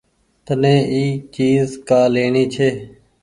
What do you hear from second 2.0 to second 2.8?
ليڻي هيتي۔